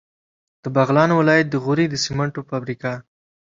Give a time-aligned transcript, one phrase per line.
[0.63, 2.91] د بغلان ولایت د غوري سیمنټو فابریکه